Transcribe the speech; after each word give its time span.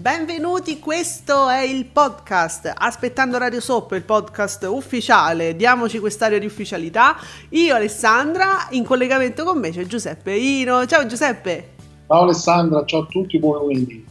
Benvenuti, 0.00 0.78
questo 0.78 1.50
è 1.50 1.60
il 1.60 1.84
podcast 1.84 2.72
Aspettando 2.74 3.36
Radio 3.36 3.60
Sop, 3.60 3.92
il 3.92 4.02
podcast 4.02 4.66
ufficiale. 4.66 5.54
Diamoci 5.54 5.98
quest'area 5.98 6.38
di 6.38 6.46
ufficialità. 6.46 7.18
Io 7.50 7.74
Alessandra, 7.74 8.68
in 8.70 8.82
collegamento 8.82 9.44
con 9.44 9.58
me 9.58 9.68
c'è 9.68 9.84
Giuseppe 9.84 10.32
Ino. 10.32 10.86
Ciao 10.86 11.04
Giuseppe. 11.04 11.72
Ciao 12.06 12.22
Alessandra, 12.22 12.82
ciao 12.86 13.02
a 13.02 13.06
tutti, 13.10 13.38
buon 13.38 13.58
lunedì. 13.58 14.02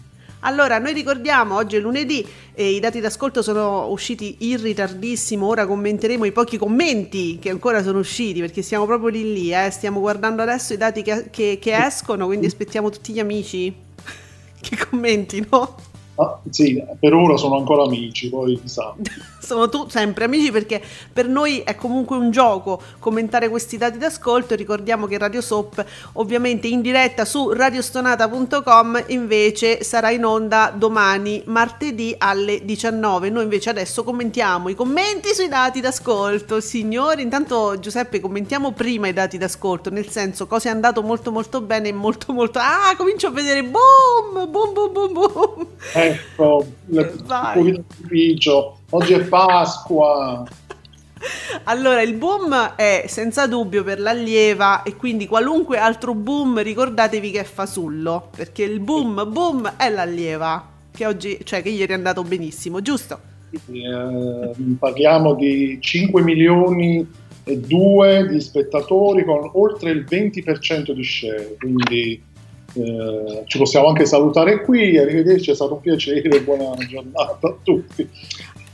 Allora, 0.41 0.77
noi 0.77 0.93
ricordiamo, 0.93 1.55
oggi 1.55 1.77
è 1.77 1.79
lunedì 1.79 2.23
e 2.53 2.69
i 2.69 2.79
dati 2.79 2.99
d'ascolto 2.99 3.41
sono 3.41 3.87
usciti 3.89 4.35
in 4.51 4.61
ritardissimo, 4.61 5.47
ora 5.47 5.65
commenteremo 5.65 6.23
i 6.23 6.31
pochi 6.31 6.59
commenti 6.59 7.39
che 7.39 7.49
ancora 7.49 7.81
sono 7.81 7.97
usciti 7.97 8.41
perché 8.41 8.61
siamo 8.61 8.85
proprio 8.85 9.09
lì 9.09 9.33
lì, 9.33 9.51
eh? 9.51 9.71
stiamo 9.71 10.01
guardando 10.01 10.43
adesso 10.43 10.71
i 10.71 10.77
dati 10.77 11.01
che, 11.01 11.31
che, 11.31 11.57
che 11.59 11.75
escono, 11.83 12.27
quindi 12.27 12.45
aspettiamo 12.45 12.91
tutti 12.91 13.11
gli 13.11 13.19
amici 13.19 13.87
che 14.61 14.77
commentino. 14.77 15.88
Ah, 16.21 16.37
sì, 16.49 16.83
per 16.99 17.13
ora 17.13 17.37
sono 17.37 17.55
ancora 17.55 17.83
amici, 17.83 18.29
poi 18.29 18.59
chissà. 18.59 18.93
sono 19.39 19.69
tu, 19.69 19.87
sempre 19.87 20.25
amici 20.25 20.51
perché 20.51 20.81
per 21.13 21.27
noi 21.27 21.61
è 21.61 21.75
comunque 21.75 22.17
un 22.17 22.29
gioco 22.29 22.81
commentare 22.99 23.47
questi 23.47 23.77
dati 23.77 23.97
d'ascolto. 23.97 24.53
Ricordiamo 24.53 25.07
che 25.07 25.17
Radio 25.17 25.39
Soap, 25.39 25.83
ovviamente 26.13 26.67
in 26.67 26.81
diretta 26.81 27.23
su 27.23 27.51
radiostonata.com, 27.51 29.05
invece 29.07 29.81
sarà 29.81 30.09
in 30.09 30.25
onda 30.25 30.73
domani, 30.75 31.41
martedì 31.45 32.13
alle 32.17 32.65
19. 32.65 33.29
Noi 33.29 33.43
invece 33.43 33.69
adesso 33.69 34.03
commentiamo 34.03 34.67
i 34.67 34.75
commenti 34.75 35.33
sui 35.33 35.47
dati 35.47 35.79
d'ascolto. 35.79 36.59
Signori, 36.59 37.21
intanto 37.21 37.79
Giuseppe, 37.79 38.19
commentiamo 38.19 38.73
prima 38.73 39.07
i 39.07 39.13
dati 39.13 39.37
d'ascolto, 39.37 39.89
nel 39.89 40.09
senso 40.09 40.47
cosa 40.47 40.67
è 40.67 40.71
andato 40.71 41.01
molto 41.01 41.31
molto 41.31 41.61
bene 41.61 41.87
e 41.87 41.93
molto 41.93 42.33
molto... 42.33 42.59
Ah, 42.59 42.93
comincio 42.97 43.27
a 43.27 43.31
vedere 43.31 43.63
boom, 43.63 44.51
boom, 44.51 44.73
boom, 44.73 44.91
boom, 44.91 45.13
boom. 45.13 45.67
Eh 45.93 46.08
ecco, 46.09 46.65
un 46.87 47.83
ufficio. 48.01 48.79
Oggi 48.89 49.13
è 49.13 49.23
Pasqua. 49.23 50.43
Allora, 51.63 52.01
il 52.01 52.13
boom 52.13 52.75
è 52.75 53.05
senza 53.07 53.45
dubbio 53.45 53.83
per 53.83 53.99
l'allieva 53.99 54.83
e 54.83 54.95
quindi 54.95 55.27
qualunque 55.27 55.77
altro 55.77 56.13
boom 56.13 56.61
ricordatevi 56.61 57.31
che 57.31 57.41
è 57.41 57.43
fasullo, 57.43 58.29
perché 58.35 58.63
il 58.63 58.79
boom 58.79 59.29
boom 59.31 59.73
è 59.75 59.89
l'allieva, 59.89 60.65
che 60.91 61.05
oggi, 61.05 61.39
cioè 61.43 61.61
che 61.61 61.69
ieri 61.69 61.91
è 61.91 61.95
andato 61.95 62.23
benissimo, 62.23 62.81
giusto? 62.81 63.19
Eh, 63.51 64.51
parliamo 64.77 65.33
di 65.33 65.77
5 65.81 66.21
milioni 66.21 67.07
e 67.43 67.57
2 67.57 68.27
di 68.27 68.39
spettatori 68.39 69.25
con 69.25 69.49
oltre 69.53 69.91
il 69.91 70.05
20% 70.07 70.91
di 70.91 71.03
share, 71.03 71.55
quindi 71.59 72.21
eh, 72.73 73.43
ci 73.45 73.57
possiamo 73.57 73.87
anche 73.87 74.05
salutare 74.05 74.61
qui, 74.61 74.97
arrivederci, 74.97 75.51
è 75.51 75.55
stato 75.55 75.75
un 75.75 75.81
piacere, 75.81 76.41
buona 76.41 76.75
giornata 76.87 77.47
a 77.47 77.55
tutti. 77.63 78.07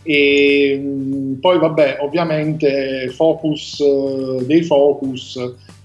E 0.04 0.80
mm, 0.80 1.34
poi 1.36 1.58
vabbè, 1.58 1.98
ovviamente 2.02 3.10
focus 3.10 3.80
eh, 3.80 4.46
dei 4.46 4.64
focus, 4.64 5.36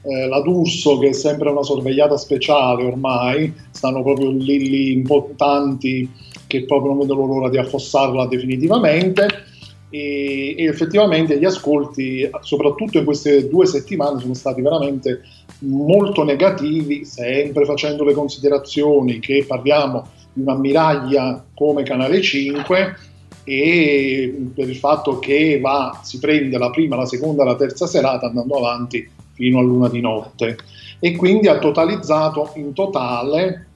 eh, 0.03 0.27
la 0.29 0.41
D'Urso 0.41 0.99
che 0.99 1.09
è 1.09 1.13
sempre 1.13 1.51
una 1.51 1.63
sorvegliata 1.63 2.17
speciale 2.17 2.85
ormai, 2.85 3.53
stanno 3.71 4.03
proprio 4.03 4.31
lì, 4.31 4.69
lì 4.69 4.93
importanti 4.93 6.09
che 6.47 6.65
proprio 6.65 6.91
non 6.91 7.01
vedono 7.01 7.27
l'ora 7.27 7.49
di 7.49 7.59
affossarla 7.59 8.27
definitivamente 8.27 9.49
e, 9.91 10.55
e, 10.57 10.65
effettivamente 10.65 11.39
gli 11.39 11.45
ascolti, 11.45 12.29
soprattutto 12.41 12.99
in 12.99 13.05
queste 13.05 13.49
due 13.49 13.67
settimane, 13.67 14.21
sono 14.21 14.35
stati 14.35 14.63
veramente 14.63 15.23
molto 15.61 16.23
negativi, 16.25 17.05
sempre 17.05 17.65
facendo 17.65 18.05
le 18.05 18.15
considerazioni 18.15 19.19
che 19.19 19.45
parliamo 19.47 20.07
di 20.33 20.43
un'ammiraglia 20.43 21.45
come 21.55 21.83
Canale 21.83 22.23
5 22.23 22.97
e 23.45 24.51
per 24.55 24.69
il 24.69 24.77
fatto 24.77 25.19
che 25.19 25.59
va, 25.61 26.01
si 26.05 26.19
prende 26.19 26.57
la 26.57 26.71
prima, 26.71 26.97
la 26.97 27.07
seconda, 27.07 27.45
la 27.45 27.57
terza 27.57 27.87
serata 27.87 28.27
andando 28.27 28.57
avanti 28.57 29.09
fino 29.33 29.59
a 29.59 29.63
luna 29.63 29.89
di 29.89 30.01
notte. 30.01 30.57
E 31.01 31.17
quindi 31.17 31.49
ha 31.49 31.59
totalizzato 31.59 32.53
in 32.57 32.73
totale, 32.75 33.69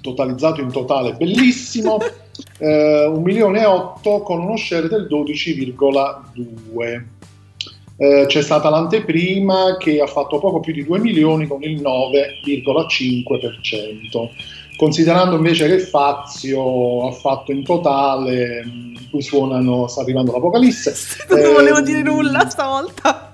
totalizzato 0.00 0.60
in 0.60 0.72
totale 0.72 1.12
bellissimo, 1.12 1.98
eh, 2.58 3.06
1 3.06 3.18
milione 3.20 3.62
e 3.62 3.66
8 3.66 4.20
con 4.20 4.40
uno 4.40 4.56
share 4.56 4.88
del 4.88 5.08
12,2. 5.10 7.02
Eh, 7.96 8.24
c'è 8.26 8.42
stata 8.42 8.70
l'anteprima 8.70 9.76
che 9.78 10.00
ha 10.00 10.06
fatto 10.06 10.40
poco 10.40 10.58
più 10.58 10.72
di 10.72 10.84
2 10.84 10.98
milioni 10.98 11.46
con 11.46 11.62
il 11.62 11.80
9,5%. 11.80 14.30
Considerando 14.76 15.36
invece 15.36 15.68
che 15.68 15.78
Fazio 15.78 17.06
ha 17.06 17.12
fatto 17.12 17.52
in 17.52 17.62
totale, 17.62 18.64
qui 19.10 19.22
suonano, 19.22 19.86
sta 19.86 20.00
arrivando 20.00 20.32
l'Apocalisse. 20.32 20.92
non 21.30 21.38
eh, 21.38 21.52
volevo 21.52 21.80
dire 21.80 22.02
nulla 22.02 22.48
stavolta. 22.48 23.32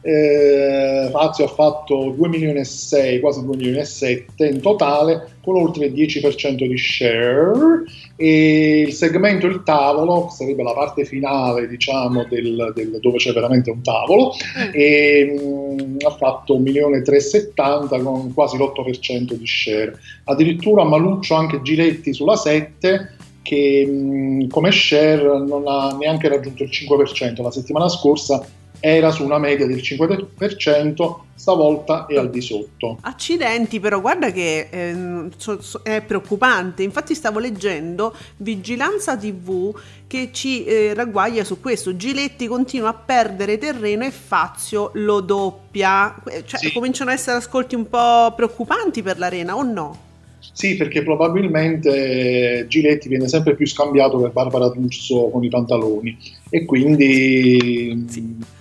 Eh, 0.00 1.08
Fazio 1.10 1.44
ha 1.44 1.48
fatto 1.48 2.14
2 2.16 2.28
milioni 2.28 2.60
e 2.60 2.64
6, 2.64 3.20
quasi 3.20 3.44
2 3.44 3.56
milioni 3.56 3.78
e 3.78 3.84
7 3.84 4.46
in 4.46 4.60
totale, 4.60 5.36
con 5.42 5.56
oltre 5.56 5.86
il 5.86 5.92
10% 5.92 6.66
di 6.66 6.78
share 6.78 7.82
e 8.16 8.80
il 8.86 8.92
segmento 8.92 9.46
il 9.46 9.62
tavolo, 9.64 10.28
sarebbe 10.30 10.62
la 10.62 10.72
parte 10.72 11.04
finale 11.04 11.68
diciamo 11.68 12.24
del, 12.28 12.72
del, 12.74 12.98
dove 13.00 13.18
c'è 13.18 13.32
veramente 13.32 13.70
un 13.70 13.82
tavolo, 13.82 14.32
mm. 14.32 14.70
e, 14.72 15.24
mh, 15.24 15.82
mm, 15.82 15.96
ha 16.06 16.10
fatto 16.10 16.54
1 16.54 16.62
milione 16.62 16.98
e 16.98 17.02
370 17.02 18.00
con 18.00 18.32
quasi 18.32 18.56
l'8% 18.56 19.32
di 19.32 19.46
share. 19.46 19.98
Addirittura 20.24 20.84
Maluccio 20.84 21.34
anche 21.34 21.60
Giletti 21.62 22.12
sulla 22.12 22.36
7 22.36 23.16
che 23.42 23.86
mh, 23.86 24.44
mm, 24.44 24.48
come 24.48 24.70
share 24.70 25.22
non 25.22 25.64
ha 25.66 25.96
neanche 25.98 26.28
raggiunto 26.28 26.62
il 26.62 26.70
5%, 26.70 27.42
la 27.42 27.50
settimana 27.50 27.88
scorsa 27.88 28.44
era 28.80 29.10
su 29.10 29.24
una 29.24 29.38
media 29.38 29.66
del 29.66 29.78
5%, 29.78 31.16
stavolta 31.34 32.06
è 32.06 32.16
al 32.16 32.30
di 32.30 32.40
sotto. 32.40 32.98
Accidenti, 33.02 33.80
però 33.80 34.00
guarda 34.00 34.30
che 34.30 34.68
eh, 34.70 35.28
so, 35.36 35.60
so, 35.60 35.80
è 35.82 36.02
preoccupante. 36.02 36.82
Infatti 36.82 37.14
stavo 37.14 37.38
leggendo 37.38 38.14
Vigilanza 38.36 39.16
TV 39.16 39.74
che 40.06 40.30
ci 40.32 40.64
eh, 40.64 40.94
ragguaglia 40.94 41.44
su 41.44 41.60
questo. 41.60 41.96
Giletti 41.96 42.46
continua 42.46 42.90
a 42.90 42.94
perdere 42.94 43.58
terreno 43.58 44.04
e 44.04 44.10
Fazio 44.10 44.90
lo 44.94 45.20
doppia. 45.20 46.14
Cioè, 46.24 46.58
sì. 46.58 46.72
cominciano 46.72 47.10
ad 47.10 47.16
essere 47.16 47.38
ascolti 47.38 47.74
un 47.74 47.88
po' 47.88 48.32
preoccupanti 48.34 49.02
per 49.02 49.18
l'arena 49.18 49.56
o 49.56 49.62
no? 49.62 50.06
Sì, 50.52 50.76
perché 50.76 51.02
probabilmente 51.02 52.66
Giletti 52.68 53.08
viene 53.08 53.28
sempre 53.28 53.54
più 53.54 53.66
scambiato 53.66 54.18
per 54.18 54.30
Barbara 54.30 54.68
D'Urso 54.68 55.28
con 55.30 55.44
i 55.44 55.48
pantaloni 55.48 56.16
e 56.50 56.64
quindi 56.64 58.04
sì 58.08 58.56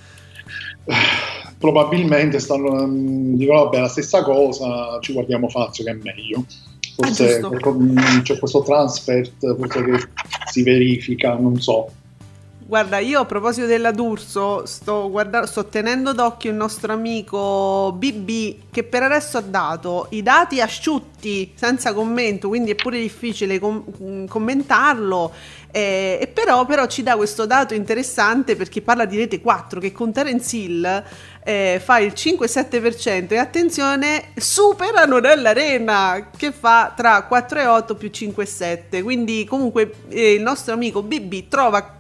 probabilmente 1.58 2.40
stanno, 2.40 2.86
mm, 2.88 3.36
dicono 3.36 3.64
vabbè 3.66 3.80
la 3.80 3.88
stessa 3.88 4.24
cosa, 4.24 4.98
ci 5.02 5.14
guardiamo 5.14 5.50
Fazio 5.50 5.84
che 5.84 5.92
è 5.92 5.94
meglio. 5.94 6.46
Forse 6.96 7.40
ah, 7.40 8.22
c'è 8.24 8.40
questo 8.40 8.64
transfert 8.64 9.56
forse 9.56 9.84
che 9.84 10.00
si 10.46 10.64
verifica, 10.64 11.36
non 11.36 11.62
so. 11.62 11.92
Guarda, 12.68 13.00
io 13.00 13.22
a 13.22 13.26
proposito 13.26 13.66
della 13.66 13.92
D'Urso 13.92 14.66
sto, 14.66 15.10
guarda- 15.10 15.46
sto 15.46 15.68
tenendo 15.68 16.12
d'occhio 16.12 16.50
il 16.50 16.58
nostro 16.58 16.92
amico 16.92 17.94
BB 17.96 18.72
che 18.72 18.84
per 18.84 19.04
adesso 19.04 19.38
ha 19.38 19.42
dato 19.42 20.08
i 20.10 20.22
dati 20.22 20.60
asciutti 20.60 21.54
senza 21.56 21.94
commento, 21.94 22.50
quindi 22.50 22.72
è 22.72 22.76
pure 22.76 23.00
difficile 23.00 23.58
com- 23.58 23.86
mm, 24.04 24.26
commentarlo. 24.26 25.32
Eh, 25.72 26.18
e 26.22 26.28
però, 26.28 26.66
però, 26.66 26.88
ci 26.88 27.04
dà 27.04 27.16
questo 27.16 27.46
dato 27.46 27.74
interessante 27.74 28.58
perché 28.58 28.82
parla 28.82 29.06
di 29.06 29.16
rete 29.16 29.40
4 29.40 29.80
che 29.80 29.94
con 29.94 30.12
Terence 30.12 30.56
Hill 30.58 31.04
eh, 31.46 31.82
fa 31.82 32.00
il 32.00 32.12
5-7% 32.14 33.32
e 33.32 33.38
attenzione 33.38 34.32
superano 34.36 35.20
nell'arena 35.20 36.32
che 36.36 36.52
fa 36.52 36.94
tra 36.96 37.24
4 37.24 37.60
e 37.60 37.66
8 37.66 37.96
più 37.96 38.10
5 38.10 38.44
e 38.44 38.48
7 38.48 39.04
quindi 39.04 39.46
comunque 39.46 39.94
eh, 40.10 40.34
il 40.34 40.42
nostro 40.42 40.74
amico 40.74 41.04
BB 41.04 41.48
trova 41.50 41.98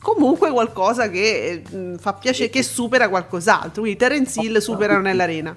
comunque 0.00 0.50
qualcosa 0.50 1.08
che 1.10 1.62
mm, 1.74 1.94
fa 1.96 2.14
piacere, 2.14 2.50
che 2.50 2.62
supera 2.62 3.08
qualcos'altro. 3.08 3.82
Quindi 3.82 3.98
Terence 3.98 4.40
Hill 4.40 4.58
superano 4.58 5.00
nell'arena. 5.00 5.54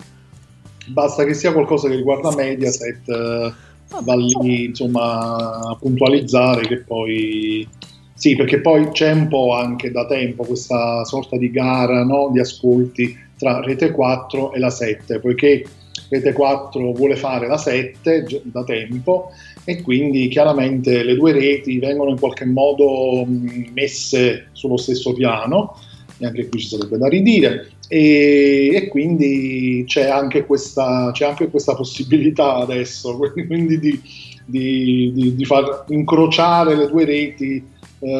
Basta 0.88 1.23
che 1.23 1.33
sia 1.33 1.53
qualcosa 1.53 1.88
che 1.88 1.95
riguarda 1.95 2.33
Mediaset, 2.33 3.07
eh, 3.07 3.53
da 4.01 4.15
lì 4.15 4.65
insomma 4.65 5.69
a 5.69 5.77
puntualizzare 5.79 6.67
che 6.67 6.81
poi... 6.81 7.67
Sì, 8.13 8.35
perché 8.35 8.59
poi 8.59 8.89
c'è 8.91 9.11
un 9.11 9.29
po' 9.29 9.53
anche 9.53 9.91
da 9.91 10.06
tempo 10.06 10.44
questa 10.44 11.06
sorta 11.06 11.38
di 11.38 11.50
gara 11.51 12.03
no? 12.03 12.29
di 12.33 12.39
ascolti 12.39 13.17
tra 13.38 13.61
Rete 13.61 13.91
4 13.91 14.51
e 14.51 14.59
la 14.59 14.69
7, 14.69 15.19
poiché 15.19 15.65
Rete 16.09 16.33
4 16.33 16.91
vuole 16.91 17.15
fare 17.15 17.47
la 17.47 17.57
7 17.57 18.41
da 18.44 18.65
tempo 18.65 19.31
e 19.69 19.83
quindi 19.83 20.30
chiaramente 20.30 21.04
le 21.04 21.16
due 21.16 21.31
reti 21.31 21.77
vengono 21.77 22.10
in 22.10 22.19
qualche 22.19 22.44
modo 22.45 23.24
messe 23.71 24.48
sullo 24.51 24.77
stesso 24.77 25.13
piano 25.13 25.75
e 26.18 26.25
anche 26.25 26.50
qui 26.50 26.60
ci 26.60 26.69
sarebbe 26.69 26.98
da 26.98 27.07
ridire. 27.07 27.69
E, 27.88 28.71
e 28.74 28.88
quindi 28.88 29.83
c'è 29.86 30.10
anche, 30.10 30.48
questa, 30.48 31.12
c'è 31.13 31.27
anche, 31.27 31.51
questa, 31.51 31.75
possibilità 31.75 32.56
adesso 32.56 33.16
quindi 33.45 33.80
di, 33.80 34.01
di, 34.44 35.12
di, 35.13 35.36
di 35.36 35.45
far 35.45 35.86
incrociare 35.89 36.75
le 36.75 36.88
due 36.88 37.06
reti 37.06 37.63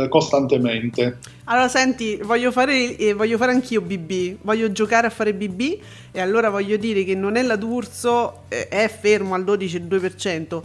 costantemente. 0.10 1.18
Allora, 1.46 1.68
senti, 1.68 2.18
voglio 2.18 2.52
fare, 2.52 2.96
eh, 2.98 3.14
voglio 3.14 3.38
fare 3.38 3.52
anch'io 3.52 3.82
BB, 3.82 4.38
voglio 4.42 4.72
giocare 4.72 5.08
a 5.08 5.10
fare 5.10 5.34
BB 5.34 5.80
e 6.12 6.20
allora 6.20 6.50
voglio 6.50 6.78
dire 6.78 7.04
che 7.04 7.16
non 7.16 7.36
è 7.36 7.42
la 7.42 7.56
D'Urso, 7.56 8.44
eh, 8.50 8.68
è 8.68 8.88
fermo 8.90 9.36
al 9.36 9.44
12,2%, 9.44 10.62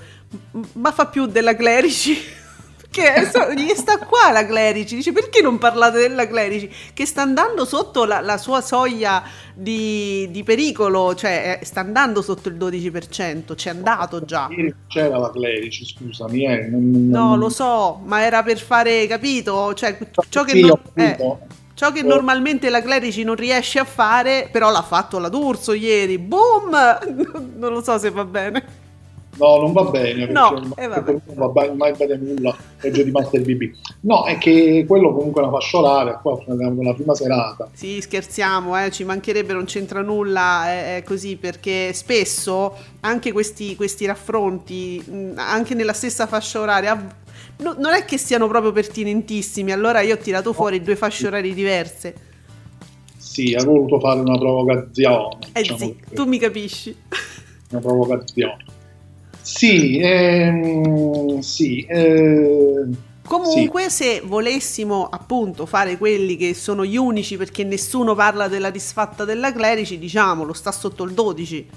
ma 0.72 0.92
fa 0.92 1.06
più 1.06 1.26
della 1.26 1.54
Clerici. 1.54 2.16
Che 2.94 3.12
gli 3.56 3.74
sta 3.74 3.98
qua 3.98 4.30
la 4.30 4.46
Clerici, 4.46 4.94
dice 4.94 5.10
perché 5.10 5.42
non 5.42 5.58
parlate 5.58 5.98
della 5.98 6.28
Clerici? 6.28 6.70
Che 6.92 7.04
sta 7.04 7.22
andando 7.22 7.64
sotto 7.64 8.04
la, 8.04 8.20
la 8.20 8.38
sua 8.38 8.60
soglia 8.60 9.20
di, 9.52 10.28
di, 10.30 10.44
pericolo, 10.44 11.12
cioè 11.16 11.58
sta 11.64 11.80
andando 11.80 12.22
sotto 12.22 12.48
il 12.48 12.54
12%, 12.54 13.56
c'è 13.56 13.70
andato 13.70 14.24
già. 14.24 14.48
C'era 14.86 15.18
la 15.18 15.32
Clerici, 15.32 15.84
scusami. 15.84 16.46
Eh, 16.46 16.68
non, 16.68 17.08
no, 17.08 17.34
lo 17.34 17.48
so, 17.48 18.00
ma 18.04 18.22
era 18.22 18.44
per 18.44 18.60
fare, 18.60 19.08
capito? 19.08 19.74
Cioè, 19.74 19.98
ciò 20.28 20.44
che, 20.44 20.52
sì, 20.52 20.60
non, 20.60 20.80
eh, 20.94 21.18
ciò 21.74 21.90
che 21.90 22.02
normalmente 22.04 22.70
la 22.70 22.80
Clerici 22.80 23.24
non 23.24 23.34
riesce 23.34 23.80
a 23.80 23.84
fare, 23.84 24.48
però 24.52 24.70
l'ha 24.70 24.82
fatto 24.82 25.18
la 25.18 25.28
D'Urso 25.28 25.72
ieri, 25.72 26.16
boom! 26.18 26.70
non 27.58 27.72
lo 27.72 27.82
so 27.82 27.98
se 27.98 28.10
va 28.10 28.24
bene. 28.24 28.82
No, 29.36 29.56
non 29.56 29.72
va 29.72 29.84
bene, 29.84 30.26
no, 30.26 30.74
eh, 30.76 30.86
non 30.86 31.52
va 31.52 31.72
mai 31.74 31.92
bene 31.96 32.16
nulla, 32.16 32.56
peggio 32.80 33.02
di 33.02 33.10
Master 33.10 33.40
BB. 33.40 33.72
No, 34.00 34.24
è 34.24 34.38
che 34.38 34.84
quello 34.86 35.12
comunque 35.12 35.42
è 35.42 35.46
una 35.46 35.58
fascia 35.58 35.78
oraria, 35.78 36.18
qua 36.18 36.38
la 36.46 36.94
prima 36.94 37.14
serata. 37.14 37.68
Sì, 37.72 38.00
scherziamo, 38.00 38.80
eh, 38.80 38.90
ci 38.92 39.02
mancherebbe, 39.04 39.52
non 39.52 39.64
c'entra 39.64 40.02
nulla, 40.02 40.68
è, 40.68 40.96
è 40.98 41.02
così, 41.02 41.36
perché 41.36 41.92
spesso 41.92 42.76
anche 43.00 43.32
questi, 43.32 43.74
questi 43.74 44.06
raffronti, 44.06 45.32
anche 45.34 45.74
nella 45.74 45.92
stessa 45.92 46.26
fascia 46.26 46.60
oraria, 46.60 46.94
no, 47.58 47.74
non 47.76 47.92
è 47.92 48.04
che 48.04 48.18
siano 48.18 48.46
proprio 48.46 48.70
pertinentissimi, 48.70 49.72
allora 49.72 50.00
io 50.00 50.14
ho 50.14 50.18
tirato 50.18 50.52
fuori 50.52 50.80
due 50.80 50.94
fasce 50.94 51.26
orarie 51.26 51.54
diverse. 51.54 52.14
Sì, 53.16 53.52
ha 53.54 53.64
voluto 53.64 53.98
fare 53.98 54.20
una 54.20 54.38
provocazione. 54.38 55.38
Eh 55.52 55.62
diciamo 55.62 55.78
sì, 55.78 55.96
tu 56.14 56.24
mi 56.24 56.38
capisci. 56.38 56.96
Una 57.70 57.80
provocazione. 57.80 58.73
Sì, 59.44 59.98
ehm, 59.98 61.40
sì. 61.40 61.84
Eh, 61.86 62.86
Comunque, 63.26 63.90
sì. 63.90 64.04
se 64.04 64.22
volessimo 64.24 65.06
appunto 65.10 65.66
fare 65.66 65.98
quelli 65.98 66.36
che 66.36 66.54
sono 66.54 66.84
gli 66.84 66.96
unici 66.96 67.36
perché 67.36 67.62
nessuno 67.62 68.14
parla 68.14 68.48
della 68.48 68.70
disfatta 68.70 69.24
della 69.24 69.52
Clerici, 69.52 69.98
diciamolo, 69.98 70.54
sta 70.54 70.72
sotto 70.72 71.04
il 71.04 71.12
12. 71.12 71.68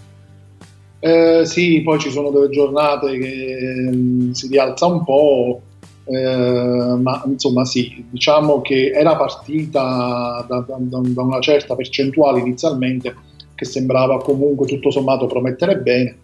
Eh, 0.99 1.41
sì, 1.45 1.81
poi 1.81 1.99
ci 1.99 2.09
sono 2.09 2.31
delle 2.31 2.49
giornate 2.49 3.17
che 3.17 3.57
eh, 3.57 4.33
si 4.33 4.47
rialza 4.47 4.85
un 4.85 5.03
po', 5.03 5.61
eh, 6.05 6.95
ma 7.01 7.21
insomma 7.25 7.65
sì, 7.65 8.05
diciamo 8.09 8.61
che 8.61 8.91
era 8.93 9.17
partita 9.17 10.45
da, 10.47 10.65
da, 10.65 10.75
da, 10.79 11.21
una 11.21 11.39
certa 11.41 11.75
percentuale 11.75 12.39
inizialmente 12.39 13.13
che 13.55 13.65
sembrava 13.65 14.19
comunque 14.19 14.67
tutto 14.67 14.89
sommato 14.89 15.27
promettere 15.27 15.77
bene 15.77 16.17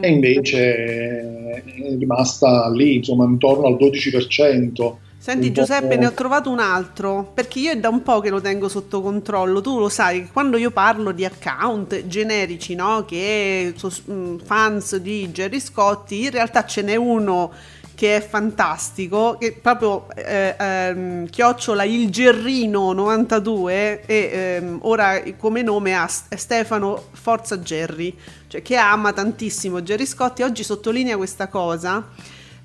e 0.00 0.08
invece 0.08 0.74
è 0.74 1.62
rimasta 1.98 2.70
lì, 2.70 2.96
insomma, 2.96 3.24
intorno 3.24 3.66
al 3.66 3.74
12%. 3.74 4.94
Senti 5.20 5.50
Giuseppe, 5.50 5.96
ne 5.96 6.06
ho 6.06 6.12
trovato 6.12 6.48
un 6.48 6.60
altro, 6.60 7.32
perché 7.34 7.58
io 7.58 7.72
è 7.72 7.76
da 7.76 7.88
un 7.88 8.02
po' 8.02 8.20
che 8.20 8.30
lo 8.30 8.40
tengo 8.40 8.68
sotto 8.68 9.02
controllo, 9.02 9.60
tu 9.60 9.78
lo 9.78 9.88
sai, 9.88 10.28
quando 10.32 10.56
io 10.56 10.70
parlo 10.70 11.10
di 11.10 11.24
account 11.24 12.06
generici, 12.06 12.76
no, 12.76 13.04
che 13.04 13.74
sono 13.76 13.92
mm, 14.10 14.36
fans 14.44 14.96
di 14.96 15.28
Jerry 15.30 15.58
Scotti, 15.58 16.22
in 16.22 16.30
realtà 16.30 16.64
ce 16.64 16.82
n'è 16.82 16.94
uno 16.94 17.52
che 17.98 18.14
è 18.14 18.20
fantastico, 18.20 19.36
che 19.40 19.58
proprio 19.60 20.06
eh, 20.14 20.54
ehm, 20.56 21.28
chiocciola 21.28 21.82
il 21.82 22.10
Gerrino 22.10 22.92
92 22.92 24.02
e 24.06 24.30
ehm, 24.32 24.78
ora 24.82 25.20
come 25.36 25.62
nome 25.62 25.96
ha 25.96 26.06
Stefano 26.06 27.06
Forza 27.10 27.58
Gerry, 27.58 28.16
cioè 28.46 28.62
che 28.62 28.76
ama 28.76 29.12
tantissimo 29.12 29.82
Gerry 29.82 30.06
Scotti, 30.06 30.42
oggi 30.42 30.62
sottolinea 30.62 31.16
questa 31.16 31.48
cosa. 31.48 32.06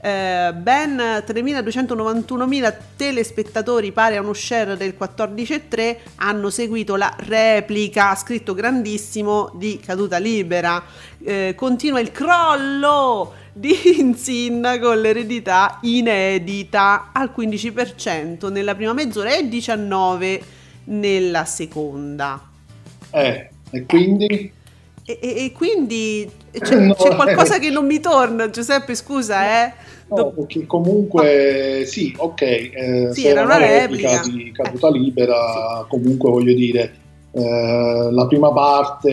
Eh, 0.05 0.53
ben 0.53 0.97
3.291.000 0.97 2.75
telespettatori 2.97 3.93
pari 3.93 4.17
a 4.17 4.21
uno 4.21 4.33
share 4.33 4.75
del 4.75 4.95
14,3 4.99 5.95
hanno 6.15 6.49
seguito 6.49 6.97
la 6.97 7.15
replica, 7.19 8.13
scritto 8.15 8.53
grandissimo, 8.53 9.53
di 9.55 9.79
Caduta 9.79 10.17
Libera. 10.17 10.83
Eh, 11.23 11.53
continua 11.55 12.01
il 12.01 12.11
crollo 12.11 13.31
di 13.53 13.73
Inzin 13.97 14.77
con 14.81 14.99
l'eredità 14.99 15.79
inedita 15.83 17.11
al 17.13 17.31
15% 17.33 18.51
nella 18.51 18.75
prima 18.75 18.91
mezz'ora 18.91 19.33
e 19.33 19.47
19% 19.47 20.41
nella 20.85 21.45
seconda. 21.45 22.45
Eh, 23.09 23.49
e 23.69 23.85
quindi? 23.85 24.51
E, 25.05 25.19
e, 25.21 25.45
e 25.45 25.51
quindi 25.51 26.29
c'è, 26.51 26.75
no, 26.75 26.93
c'è 26.93 27.15
qualcosa 27.15 27.57
eh. 27.57 27.59
che 27.59 27.69
non 27.69 27.85
mi 27.85 27.99
torna, 27.99 28.49
Giuseppe, 28.49 28.95
scusa, 28.95 29.65
eh. 29.65 29.73
No, 30.09 30.31
perché 30.31 30.65
comunque 30.67 31.83
sì, 31.87 32.13
ok, 32.15 32.41
eh, 32.41 33.09
sì, 33.11 33.25
era 33.25 33.41
una 33.41 33.57
replica, 33.57 34.11
replica 34.11 34.21
di 34.21 34.51
caduta 34.51 34.91
libera, 34.91 35.81
sì. 35.81 35.87
comunque 35.89 36.29
voglio 36.29 36.53
dire, 36.53 36.93
eh, 37.31 38.09
la 38.11 38.27
prima 38.27 38.51
parte 38.51 39.09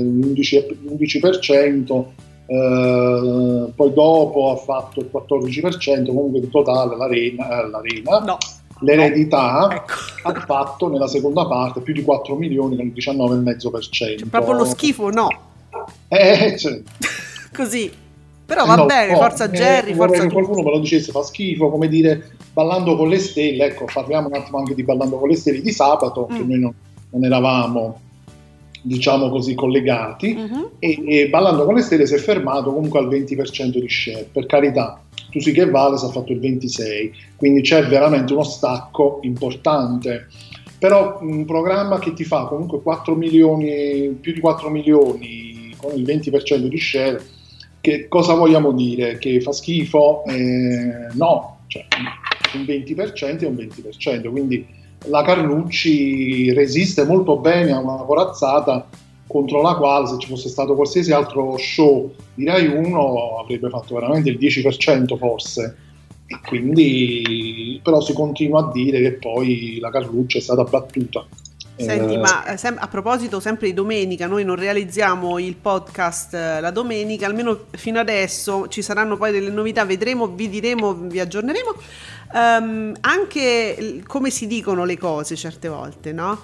l'11%, 0.00 0.76
l'11% 0.84 2.04
eh, 2.50 3.72
poi 3.74 3.92
dopo 3.92 4.50
ha 4.52 4.56
fatto 4.56 5.00
il 5.00 5.10
14%, 5.12 6.06
comunque 6.06 6.38
in 6.38 6.50
totale 6.50 6.96
l'arena, 6.96 7.60
eh, 7.60 7.68
l'arena 7.68 8.18
no. 8.20 8.38
L'eredità 8.80 9.66
no. 9.68 9.70
Ecco. 9.70 9.92
ha 10.22 10.34
fatto 10.44 10.88
nella 10.88 11.08
seconda 11.08 11.46
parte 11.46 11.80
più 11.80 11.92
di 11.92 12.02
4 12.02 12.34
milioni 12.36 12.76
con 12.76 12.86
il 12.86 12.92
19,5%. 12.92 13.90
Cioè, 13.90 14.16
proprio 14.28 14.54
lo 14.54 14.64
schifo, 14.64 15.10
no? 15.10 15.28
Eh, 16.08 16.56
cioè. 16.58 16.80
Così. 17.54 17.90
Però 18.46 18.64
va 18.64 18.76
no, 18.76 18.86
bene, 18.86 19.12
no, 19.12 19.18
forza 19.18 19.44
eh, 19.44 19.50
Jerry, 19.50 19.94
forza 19.94 20.22
che 20.22 20.32
qualcuno 20.32 20.62
me 20.62 20.70
lo 20.70 20.78
dicesse, 20.78 21.12
fa 21.12 21.22
schifo, 21.22 21.68
come 21.68 21.86
dire, 21.86 22.30
ballando 22.54 22.96
con 22.96 23.10
le 23.10 23.18
stelle, 23.18 23.66
ecco, 23.66 23.84
parliamo 23.92 24.28
un 24.28 24.34
attimo 24.34 24.56
anche 24.56 24.74
di 24.74 24.84
ballando 24.84 25.18
con 25.18 25.28
le 25.28 25.36
stelle 25.36 25.60
di 25.60 25.70
sabato, 25.70 26.26
mm. 26.32 26.34
che 26.34 26.44
noi 26.44 26.58
non, 26.58 26.74
non 27.10 27.24
eravamo 27.24 28.00
diciamo 28.80 29.28
così, 29.28 29.54
collegati 29.54 30.34
uh-huh. 30.34 30.70
e, 30.78 31.02
e, 31.06 31.28
Ballando 31.28 31.64
con 31.64 31.74
le 31.74 31.82
stelle 31.82 32.06
si 32.06 32.14
è 32.14 32.18
fermato 32.18 32.72
comunque 32.72 32.98
al 33.00 33.08
20% 33.08 33.78
di 33.78 33.88
share, 33.88 34.28
per 34.32 34.46
carità, 34.46 35.00
tu 35.30 35.40
sì 35.40 35.52
che 35.52 35.68
vale 35.68 35.98
si 35.98 36.06
è 36.06 36.10
fatto 36.10 36.32
il 36.32 36.40
26%, 36.40 37.10
quindi 37.36 37.60
c'è 37.62 37.86
veramente 37.86 38.32
uno 38.32 38.44
stacco 38.44 39.20
importante. 39.22 40.26
Però 40.78 41.18
un 41.20 41.44
programma 41.44 41.98
che 41.98 42.12
ti 42.12 42.24
fa 42.24 42.44
comunque 42.44 42.80
4 42.82 43.14
milioni, 43.16 44.16
più 44.20 44.32
di 44.32 44.40
4 44.40 44.70
milioni 44.70 45.74
con 45.76 45.96
il 45.96 46.04
20% 46.04 46.66
di 46.66 46.78
share, 46.78 47.20
che 47.80 48.06
cosa 48.08 48.34
vogliamo 48.34 48.72
dire? 48.72 49.18
Che 49.18 49.40
fa 49.40 49.52
schifo? 49.52 50.24
Eh, 50.26 51.08
no, 51.14 51.60
cioè, 51.66 51.86
un 52.54 52.62
20% 52.62 53.40
è 53.40 53.46
un 53.46 53.54
20%, 53.54 54.30
quindi 54.30 54.66
la 55.06 55.22
Carlucci 55.22 56.52
resiste 56.52 57.04
molto 57.04 57.38
bene 57.38 57.72
a 57.72 57.78
una 57.78 57.96
corazzata 58.04 58.88
contro 59.28 59.62
la 59.62 59.76
quale 59.76 60.08
se 60.08 60.18
ci 60.18 60.26
fosse 60.26 60.48
stato 60.48 60.74
qualsiasi 60.74 61.12
altro 61.12 61.56
show 61.58 62.12
di 62.34 62.44
Rai 62.44 62.66
1 62.66 63.38
avrebbe 63.38 63.68
fatto 63.68 63.94
veramente 63.94 64.30
il 64.30 64.38
10% 64.38 65.16
forse 65.16 65.76
e 66.26 66.40
quindi 66.46 67.80
però 67.82 68.00
si 68.00 68.12
continua 68.12 68.60
a 68.60 68.70
dire 68.72 69.00
che 69.00 69.12
poi 69.12 69.78
la 69.80 69.90
Carlucci 69.90 70.38
è 70.38 70.40
stata 70.40 70.64
battuta 70.64 71.24
Senti, 71.78 72.14
eh, 72.14 72.18
ma 72.18 72.56
sem- 72.56 72.76
a 72.78 72.88
proposito, 72.88 73.38
sempre 73.38 73.68
di 73.68 73.74
domenica, 73.74 74.26
noi 74.26 74.44
non 74.44 74.56
realizziamo 74.56 75.38
il 75.38 75.54
podcast 75.54 76.34
eh, 76.34 76.60
la 76.60 76.72
domenica, 76.72 77.26
almeno 77.26 77.66
fino 77.70 78.00
adesso 78.00 78.66
ci 78.66 78.82
saranno 78.82 79.16
poi 79.16 79.30
delle 79.30 79.50
novità, 79.50 79.84
vedremo, 79.84 80.26
vi 80.26 80.48
diremo, 80.48 80.92
vi 80.94 81.20
aggiorneremo. 81.20 81.74
Um, 82.30 82.94
anche 83.00 84.02
come 84.06 84.30
si 84.30 84.46
dicono 84.48 84.84
le 84.84 84.98
cose 84.98 85.36
certe 85.36 85.68
volte, 85.68 86.12
no? 86.12 86.38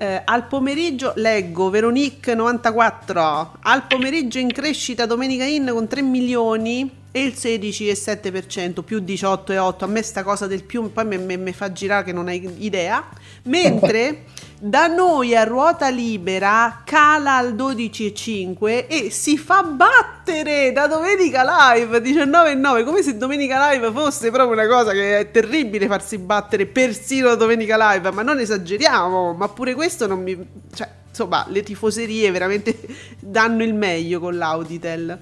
Eh, 0.00 0.22
al 0.24 0.46
pomeriggio 0.46 1.12
leggo 1.16 1.70
Veronique 1.70 2.32
94 2.32 3.56
al 3.62 3.88
pomeriggio 3.88 4.38
in 4.38 4.52
crescita 4.52 5.06
Domenica 5.06 5.42
In 5.42 5.68
con 5.72 5.88
3 5.88 6.02
milioni 6.02 6.88
e 7.10 7.22
il 7.22 7.32
16,7% 7.32 8.82
più 8.82 8.98
18,8 8.98 9.74
a 9.78 9.86
me 9.86 10.02
sta 10.02 10.22
cosa 10.22 10.46
del 10.46 10.62
più 10.62 10.92
poi 10.92 11.18
mi 11.18 11.52
fa 11.52 11.72
girare 11.72 12.04
che 12.04 12.12
non 12.12 12.28
hai 12.28 12.48
idea. 12.58 13.08
Mentre 13.44 14.24
da 14.60 14.88
noi 14.88 15.36
a 15.36 15.44
ruota 15.44 15.88
libera 15.88 16.82
cala 16.84 17.36
al 17.36 17.54
12,5 17.54 18.86
e 18.88 19.08
si 19.10 19.38
fa 19.38 19.62
battere 19.62 20.72
da 20.72 20.88
Domenica 20.88 21.74
Live 21.74 22.00
19,9 22.00 22.84
come 22.84 23.02
se 23.02 23.16
Domenica 23.16 23.70
Live 23.70 23.92
fosse 23.92 24.30
proprio 24.30 24.54
una 24.54 24.66
cosa 24.66 24.92
che 24.92 25.18
è 25.18 25.30
terribile 25.30 25.86
farsi 25.86 26.18
battere 26.18 26.66
persino 26.66 27.28
da 27.28 27.36
Domenica 27.36 27.76
Live 27.92 28.10
ma 28.10 28.22
non 28.22 28.40
esageriamo 28.40 29.32
ma 29.32 29.48
pure 29.48 29.74
questo 29.74 30.08
non 30.08 30.22
mi 30.22 30.36
cioè 30.74 30.88
insomma 31.08 31.46
le 31.48 31.62
tifoserie 31.62 32.30
veramente 32.30 32.78
danno 33.20 33.62
il 33.64 33.74
meglio 33.74 34.20
con 34.20 34.36
l'Auditel. 34.36 35.18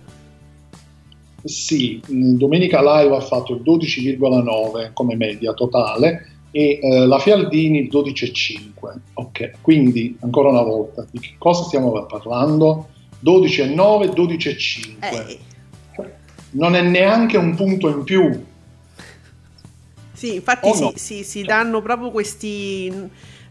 Sì, 1.45 2.03
Domenica 2.07 2.81
Live 2.81 3.15
ha 3.15 3.21
fatto 3.21 3.55
il 3.55 3.63
12,9 3.63 4.93
come 4.93 5.15
media 5.15 5.53
totale 5.53 6.36
e 6.51 6.79
eh, 6.83 7.07
la 7.07 7.19
Fialdini 7.19 7.81
il 7.81 7.89
12,5. 7.91 8.97
Ok, 9.15 9.53
quindi 9.61 10.17
ancora 10.21 10.49
una 10.49 10.63
volta, 10.63 11.07
di 11.11 11.19
che 11.19 11.35
cosa 11.39 11.65
stiamo 11.65 12.05
parlando? 12.07 12.89
12,9, 13.25 14.13
12,5. 14.15 14.97
Eh. 15.01 15.39
Non 16.51 16.75
è 16.75 16.83
neanche 16.83 17.37
un 17.37 17.55
punto 17.55 17.89
in 17.89 18.05
più. 18.05 18.45
Sì, 20.13 20.37
infatti 20.37 20.73
si, 20.73 20.81
no. 20.83 20.93
si, 20.95 21.25
si 21.25 21.43
danno 21.43 21.83
proprio 21.83 22.11
questi 22.11 22.91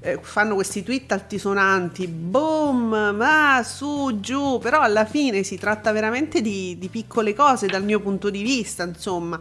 eh, 0.05 0.19
fanno 0.21 0.53
questi 0.53 0.83
tweet 0.83 1.11
altisonanti, 1.11 2.07
boom, 2.07 3.15
ma 3.15 3.61
su, 3.63 4.19
giù, 4.19 4.59
però 4.59 4.81
alla 4.81 5.05
fine 5.05 5.41
si 5.41 5.57
tratta 5.57 5.91
veramente 5.91 6.41
di, 6.41 6.77
di 6.77 6.89
piccole 6.89 7.33
cose 7.33 7.65
dal 7.65 7.83
mio 7.83 7.99
punto 7.99 8.29
di 8.29 8.43
vista, 8.43 8.83
insomma. 8.83 9.39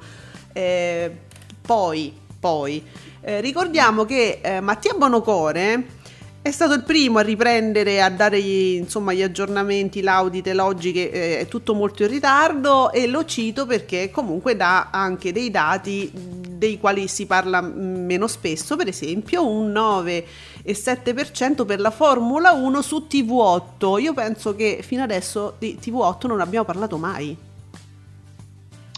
Eh, 0.53 1.17
poi, 1.61 2.15
poi 2.45 2.85
eh, 3.23 3.41
ricordiamo 3.41 4.05
che 4.05 4.41
eh, 4.43 4.61
Mattia 4.61 4.93
Bonocore 4.93 6.03
è 6.43 6.51
stato 6.51 6.75
il 6.75 6.83
primo 6.83 7.21
a 7.21 7.23
riprendere, 7.23 8.03
a 8.03 8.11
dare 8.11 8.39
gli, 8.43 8.75
insomma, 8.75 9.15
gli 9.15 9.23
aggiornamenti, 9.23 10.03
l'audite, 10.03 10.53
logiche, 10.53 11.11
eh, 11.11 11.39
è 11.39 11.49
tutto 11.49 11.73
molto 11.73 12.03
in 12.03 12.11
ritardo 12.11 12.93
e 12.93 13.07
lo 13.07 13.25
cito 13.25 13.65
perché 13.65 14.11
comunque 14.11 14.57
dà 14.57 14.91
anche 14.91 15.33
dei 15.33 15.51
dati 15.51 16.11
dei 16.13 16.79
quali 16.79 17.09
si 17.09 17.25
parla 17.25 17.63
meno 17.63 18.27
spesso, 18.27 18.77
per 18.77 18.89
esempio 18.89 19.49
un 19.49 19.73
9,7% 19.73 21.65
per 21.65 21.81
la 21.81 21.91
Formula 21.91 22.53
1 22.53 22.83
su 22.83 23.07
TV8. 23.09 24.01
Io 24.01 24.13
penso 24.13 24.55
che 24.55 24.81
fino 24.83 25.03
adesso 25.03 25.55
di 25.59 25.79
TV8 25.83 26.27
non 26.27 26.41
abbiamo 26.43 26.67
parlato 26.67 26.99
mai. 26.99 27.53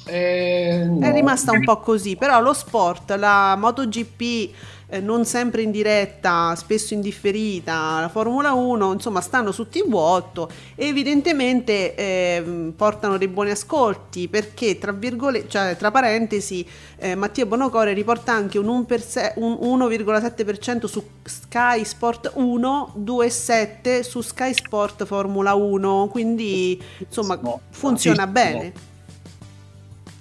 Eh, 0.07 0.85
no. 0.89 1.05
È 1.05 1.13
rimasta 1.13 1.53
un 1.53 1.65
po' 1.65 1.81
così, 1.81 2.17
però 2.17 2.41
lo 2.41 2.53
sport, 2.53 3.11
la 3.13 3.57
MotoGP 3.57 4.51
eh, 4.89 5.01
non 5.01 5.25
sempre 5.25 5.63
in 5.63 5.73
diretta, 5.73 6.55
spesso 6.55 6.95
in 6.95 7.01
differita, 7.01 7.99
la 8.01 8.09
Formula 8.09 8.53
1, 8.53 8.93
insomma 8.93 9.21
stanno 9.21 9.51
su 9.51 9.67
TV8 9.71 10.49
e 10.77 10.87
evidentemente 10.87 11.95
eh, 11.97 12.73
portano 12.77 13.19
dei 13.19 13.27
buoni 13.27 13.51
ascolti 13.51 14.29
perché 14.29 14.79
tra, 14.79 14.93
virgole- 14.93 15.49
cioè, 15.49 15.77
tra 15.77 15.91
parentesi 15.91 16.65
eh, 16.99 17.17
Mattia 17.17 17.47
Bonocore 17.47 17.93
riporta 17.93 18.33
anche 18.33 18.59
un, 18.59 18.87
1%, 18.89 19.33
un 19.37 19.79
1,7% 19.79 20.85
su 20.87 21.05
Sky 21.25 21.85
Sport 21.85 22.31
1, 22.35 22.95
2,7% 22.97 24.03
su 24.03 24.21
Sky 24.21 24.55
Sport 24.55 25.05
Formula 25.05 25.55
1, 25.55 26.09
quindi 26.13 26.81
insomma 26.99 27.41
funziona 27.71 28.29
bene 28.29 28.95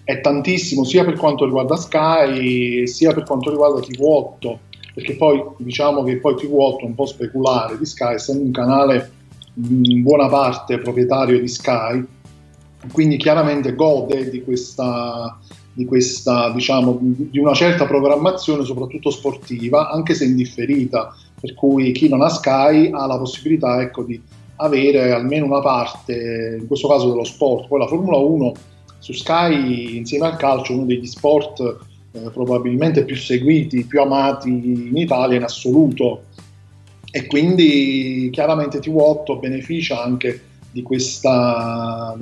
è 0.06 0.22
tantissimo 0.22 0.84
sia 0.84 1.04
per 1.04 1.16
quanto 1.16 1.46
riguarda 1.46 1.76
Sky 1.76 2.88
sia 2.88 3.12
per 3.12 3.24
quanto 3.24 3.50
riguarda 3.50 3.80
TV8 3.80 4.58
perché 4.94 5.16
poi 5.16 5.44
diciamo 5.58 6.04
che 6.04 6.18
poi 6.18 6.36
TV8 6.36 6.78
è 6.80 6.86
un 6.86 6.96
po' 6.96 7.08
speculare 7.08 7.78
di 7.78 7.86
Sky 7.86 8.14
essendo 8.14 8.44
un 8.44 8.52
canale 8.52 9.12
in 9.56 10.04
buona 10.04 10.30
parte 10.30 10.78
proprietario 10.78 11.40
di 11.40 11.48
Sky 11.48 12.06
quindi 12.94 13.18
chiaramente 13.18 13.74
gode 13.74 14.30
di 14.30 14.44
questa, 14.44 15.40
di 15.74 15.86
questa 15.86 16.52
diciamo 16.52 17.00
di 17.02 17.40
una 17.40 17.56
certa 17.56 17.88
programmazione 17.88 18.64
soprattutto 18.64 19.10
sportiva 19.10 19.90
anche 19.90 20.14
se 20.14 20.26
indifferita 20.26 21.16
per 21.42 21.56
cui 21.56 21.92
chi 21.94 22.08
non 22.10 22.22
ha 22.22 22.30
Sky 22.30 22.92
ha 22.92 23.08
la 23.08 23.18
possibilità 23.18 23.82
ecco 23.82 24.04
di 24.04 24.22
avere 24.58 25.12
almeno 25.12 25.46
una 25.46 25.62
parte 25.62 26.58
in 26.60 26.68
questo 26.68 26.88
caso 26.88 27.10
dello 27.10 27.24
sport. 27.24 27.68
Poi 27.68 27.80
la 27.80 27.88
Formula 27.88 28.18
1 28.18 28.54
su 29.06 29.14
Sky 29.14 29.98
insieme 29.98 30.26
al 30.26 30.36
calcio 30.36 30.74
uno 30.74 30.86
degli 30.86 31.06
sport 31.06 31.60
eh, 32.12 32.32
probabilmente 32.32 33.06
più 33.06 33.16
seguiti, 33.16 33.86
più 33.86 34.02
amati 34.02 34.50
in 34.50 34.98
Italia 34.98 35.38
in 35.38 35.44
assoluto. 35.44 36.24
E 37.12 37.28
quindi 37.28 38.30
chiaramente 38.32 38.80
TV8 38.80 39.40
beneficia 39.40 40.02
anche 40.02 40.42
di 40.72 40.82
questa 40.82 42.18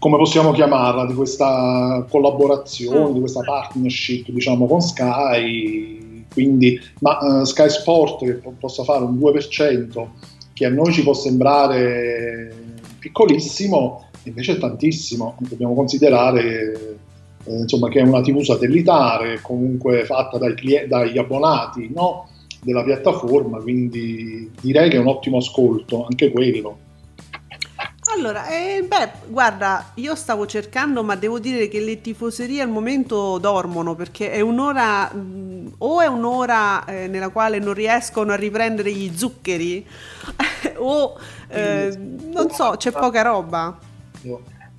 come 0.00 0.16
possiamo 0.16 0.50
chiamarla, 0.50 1.06
di 1.06 1.14
questa 1.14 2.04
collaborazione, 2.10 3.12
di 3.12 3.20
questa 3.20 3.42
partnership 3.42 4.30
diciamo 4.30 4.66
con 4.66 4.80
Sky. 4.80 6.24
Quindi 6.32 6.80
ma 6.98 7.18
uh, 7.20 7.44
Sky 7.44 7.70
Sport 7.70 8.24
che 8.24 8.32
po- 8.32 8.54
possa 8.58 8.82
fare 8.82 9.04
un 9.04 9.16
2% 9.16 10.06
che 10.54 10.66
a 10.66 10.70
noi 10.70 10.92
ci 10.92 11.04
può 11.04 11.14
sembrare 11.14 12.52
piccolissimo 12.98 14.08
invece 14.24 14.52
è 14.52 14.58
tantissimo, 14.58 15.36
dobbiamo 15.38 15.74
considerare 15.74 16.96
eh, 17.44 17.60
insomma, 17.60 17.88
che 17.88 18.00
è 18.00 18.02
una 18.02 18.22
TV 18.22 18.40
satellitare, 18.40 19.40
comunque 19.40 20.04
fatta 20.04 20.38
dai 20.38 20.54
clienti, 20.54 20.88
dagli 20.88 21.18
abbonati 21.18 21.90
no? 21.94 22.28
della 22.62 22.82
piattaforma, 22.82 23.58
quindi 23.58 24.50
direi 24.60 24.88
che 24.88 24.96
è 24.96 25.00
un 25.00 25.08
ottimo 25.08 25.36
ascolto, 25.36 26.04
anche 26.04 26.30
quello. 26.30 26.78
Allora, 28.16 28.46
eh, 28.46 28.84
beh, 28.86 29.10
guarda, 29.28 29.90
io 29.94 30.14
stavo 30.14 30.46
cercando, 30.46 31.02
ma 31.02 31.16
devo 31.16 31.38
dire 31.38 31.68
che 31.68 31.80
le 31.80 32.00
tifoserie 32.00 32.62
al 32.62 32.68
momento 32.68 33.38
dormono 33.38 33.94
perché 33.94 34.30
è 34.30 34.40
un'ora, 34.40 35.12
mh, 35.12 35.74
o 35.78 36.00
è 36.00 36.06
un'ora 36.06 36.84
eh, 36.84 37.08
nella 37.08 37.30
quale 37.30 37.58
non 37.58 37.74
riescono 37.74 38.32
a 38.32 38.36
riprendere 38.36 38.92
gli 38.92 39.10
zuccheri, 39.14 39.84
o 40.78 41.18
eh, 41.48 41.96
non 42.32 42.50
so, 42.50 42.74
c'è 42.76 42.92
poca 42.92 43.22
roba 43.22 43.78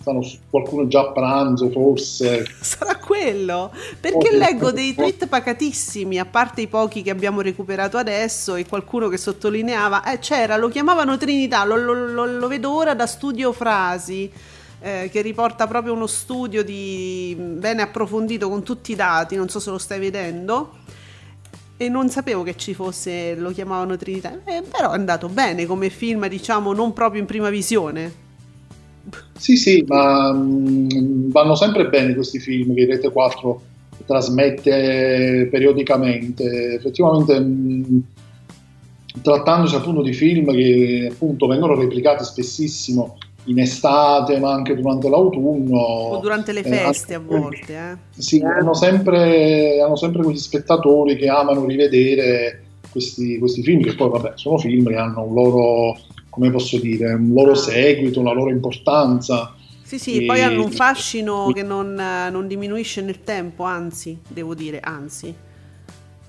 stanno 0.05 0.23
qualcuno 0.49 0.87
già 0.87 1.01
a 1.01 1.11
pranzo 1.11 1.69
forse. 1.71 2.45
Sarà 2.61 2.97
quello, 2.97 3.71
perché 3.99 4.29
oh, 4.29 4.37
leggo 4.37 4.71
dei 4.71 4.93
tweet 4.93 5.27
pacatissimi, 5.27 6.19
a 6.19 6.25
parte 6.25 6.61
i 6.61 6.67
pochi 6.67 7.01
che 7.01 7.09
abbiamo 7.09 7.41
recuperato 7.41 7.97
adesso 7.97 8.55
e 8.55 8.67
qualcuno 8.67 9.07
che 9.07 9.17
sottolineava, 9.17 10.03
eh, 10.03 10.19
c'era, 10.19 10.57
lo 10.57 10.69
chiamavano 10.69 11.17
Trinità, 11.17 11.65
lo, 11.65 11.75
lo, 11.75 11.93
lo, 11.93 12.25
lo 12.25 12.47
vedo 12.47 12.71
ora 12.71 12.93
da 12.93 13.07
Studio 13.07 13.51
Frasi. 13.51 14.31
Eh, 14.81 15.09
che 15.11 15.21
riporta 15.21 15.65
proprio 15.65 15.93
uno 15.93 16.05
studio 16.05 16.63
di, 16.63 17.35
bene 17.35 17.81
approfondito 17.81 18.49
con 18.49 18.61
tutti 18.61 18.91
i 18.91 18.95
dati, 18.95 19.35
non 19.35 19.49
so 19.49 19.59
se 19.59 19.71
lo 19.71 19.79
stai 19.79 19.99
vedendo 19.99 20.73
e 21.77 21.89
non 21.89 22.09
sapevo 22.09 22.43
che 22.43 22.55
ci 22.55 22.75
fosse, 22.75 23.33
lo 23.35 23.51
chiamavano 23.51 23.97
Trinità, 23.97 24.33
eh, 24.43 24.61
però 24.61 24.91
è 24.91 24.95
andato 24.95 25.27
bene 25.27 25.65
come 25.65 25.89
film, 25.89 26.27
diciamo, 26.27 26.71
non 26.73 26.93
proprio 26.93 27.19
in 27.19 27.25
prima 27.25 27.49
visione. 27.49 28.24
Sì, 29.37 29.57
sì, 29.57 29.83
ma 29.87 30.31
mh, 30.31 30.87
mm, 30.93 31.31
vanno 31.31 31.55
sempre 31.55 31.87
bene 31.87 32.13
questi 32.13 32.39
film 32.39 32.73
che 32.73 32.85
Rete 32.85 33.11
4 33.11 33.61
trasmette 34.05 35.47
periodicamente. 35.51 36.75
Effettivamente, 36.75 37.39
mh, 37.39 37.45
mm, 37.45 37.99
trattandosi 39.21 39.75
appunto 39.75 40.01
di 40.01 40.13
film 40.13 40.51
che 40.51 41.09
appunto 41.11 41.47
vengono 41.47 41.75
replicati 41.75 42.23
spessissimo 42.23 43.17
in 43.45 43.59
estate, 43.59 44.39
ma 44.39 44.53
anche 44.53 44.75
durante 44.75 45.09
l'autunno. 45.09 45.77
O 45.77 46.19
durante 46.19 46.51
le 46.51 46.61
eh, 46.61 46.69
feste 46.69 47.13
eh, 47.13 47.17
a 47.17 47.19
volte. 47.19 47.73
Eh. 47.73 47.97
Sì, 48.21 48.41
hanno 48.41 48.73
sempre, 48.73 49.81
hanno 49.81 49.95
sempre 49.95 50.23
quegli 50.23 50.37
spettatori 50.37 51.15
che 51.15 51.27
amano 51.27 51.65
rivedere 51.65 52.61
questi, 52.89 53.37
questi 53.37 53.61
film, 53.61 53.81
che 53.81 53.95
poi 53.95 54.09
vabbè 54.09 54.31
sono 54.35 54.57
film 54.57 54.87
che 54.87 54.95
hanno 54.95 55.23
un 55.23 55.33
loro 55.33 55.97
come 56.35 56.51
posso 56.51 56.77
dire, 56.77 57.13
un 57.13 57.31
loro 57.33 57.51
ah. 57.51 57.55
seguito, 57.55 58.19
una 58.19 58.33
loro 58.33 58.49
importanza. 58.49 59.55
Sì, 59.81 59.97
sì, 59.97 60.23
e... 60.23 60.25
poi 60.25 60.41
hanno 60.41 60.63
un 60.63 60.71
fascino 60.71 61.49
che 61.53 61.63
non, 61.63 61.93
non, 61.93 62.45
diminuisce 62.45 63.01
nel 63.01 63.23
tempo, 63.23 63.63
anzi, 63.63 64.19
devo 64.27 64.53
dire, 64.53 64.81
anzi. 64.81 65.33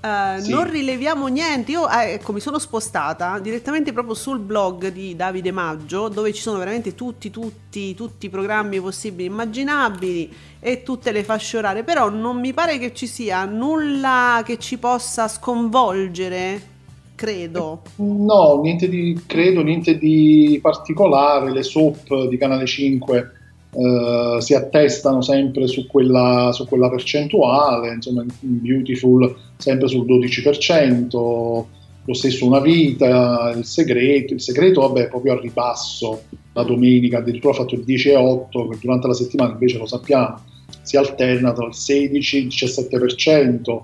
Uh, 0.01 0.41
sì. 0.41 0.51
Non 0.51 0.71
rileviamo 0.71 1.27
niente, 1.27 1.73
io 1.73 1.89
eh, 1.89 2.13
ecco, 2.13 2.33
mi 2.33 2.39
sono 2.39 2.61
spostata 2.61 3.41
direttamente 3.41 3.93
proprio 3.93 4.15
sul 4.15 4.39
blog 4.39 4.93
di 4.93 5.17
Davide 5.17 5.51
Maggio, 5.51 6.07
dove 6.09 6.33
ci 6.33 6.41
sono 6.41 6.59
veramente 6.59 6.95
tutti, 6.95 7.31
tutti, 7.31 7.93
tutti 7.95 8.27
i 8.27 8.29
programmi 8.31 8.81
possibili 8.81 9.25
e 9.25 9.33
immaginabili 9.33 10.33
e 10.61 10.85
tutte 10.85 11.11
le 11.11 11.25
fasce 11.25 11.59
orarie, 11.59 11.83
però 11.83 12.09
non 12.11 12.39
mi 12.39 12.53
pare 12.53 12.79
che 12.79 12.95
ci 12.95 13.09
sia 13.09 13.45
nulla 13.47 14.43
che 14.45 14.59
ci 14.59 14.79
possa 14.79 15.27
sconvolgere 15.27 16.75
credo. 17.17 17.83
No, 17.97 18.61
niente 18.63 18.89
di, 18.89 19.21
credo, 19.27 19.63
niente 19.63 19.99
di 19.99 20.61
particolare, 20.63 21.51
le 21.51 21.65
soap 21.65 22.29
di 22.29 22.37
Canale 22.37 22.67
5 22.67 23.31
eh, 23.73 24.37
si 24.41 24.55
attestano 24.55 25.21
sempre 25.23 25.67
su 25.67 25.89
quella, 25.89 26.53
su 26.53 26.67
quella 26.67 26.89
percentuale, 26.89 27.95
insomma 27.95 28.25
Beautiful 28.41 29.35
sempre 29.57 29.89
sul 29.89 30.07
12%, 30.07 31.09
lo 31.11 32.15
stesso 32.15 32.47
Una 32.47 32.61
Vita, 32.61 33.53
Il 33.57 33.65
Segreto, 33.65 34.35
Il 34.35 34.41
Segreto 34.41 34.83
vabbè 34.83 35.09
proprio 35.09 35.33
al 35.33 35.41
ribasso, 35.41 36.23
la 36.53 36.63
domenica 36.63 37.19
addirittura 37.19 37.53
ha 37.53 37.57
fatto 37.57 37.75
il 37.75 37.85
10,8%, 37.85 38.71
che 38.71 38.79
durante 38.81 39.09
la 39.09 39.15
settimana 39.15 39.53
invece 39.53 39.79
lo 39.79 39.87
sappiamo 39.87 40.55
si 40.83 40.97
alterna 40.97 41.53
tra 41.53 41.67
il 41.67 41.75
16 41.75 42.37
e 42.37 42.41
il 42.41 42.47
17%, 42.47 43.81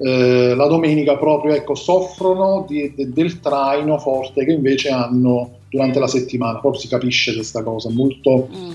eh, 0.00 0.54
la 0.54 0.66
domenica 0.68 1.16
proprio 1.16 1.54
ecco, 1.54 1.74
soffrono 1.74 2.64
di, 2.68 2.92
de, 2.94 3.12
del 3.12 3.40
traino 3.40 3.98
forte 3.98 4.44
che 4.44 4.52
invece 4.52 4.90
hanno 4.90 5.56
durante 5.68 5.98
la 5.98 6.06
settimana, 6.06 6.60
proprio 6.60 6.80
si 6.80 6.88
capisce 6.88 7.34
questa 7.34 7.62
cosa, 7.62 7.90
molto, 7.90 8.48
mm. 8.50 8.70